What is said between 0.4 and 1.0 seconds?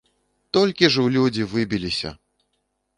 Толькі